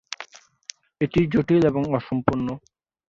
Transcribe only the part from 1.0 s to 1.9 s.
এটি জটিল এবং